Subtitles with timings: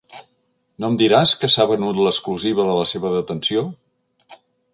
[0.83, 3.67] No em diràs que s'ha venut l'exclusiva de la seva detenció?